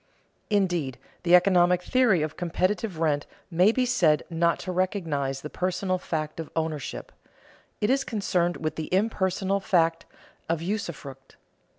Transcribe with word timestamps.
Indeed, 0.49 0.97
the 1.21 1.35
economic 1.35 1.83
theory 1.83 2.23
of 2.23 2.35
competitive 2.35 2.97
rent 2.97 3.27
may 3.51 3.71
be 3.71 3.85
said 3.85 4.23
not 4.31 4.57
to 4.61 4.71
recognize 4.71 5.41
the 5.41 5.49
personal 5.51 5.99
fact 5.99 6.39
of 6.39 6.49
ownership; 6.55 7.11
it 7.81 7.91
is 7.91 8.03
concerned 8.03 8.57
with 8.57 8.77
the 8.77 8.91
impersonal 8.91 9.59
fact 9.59 10.07
of 10.49 10.59
usufruct. 10.59 11.35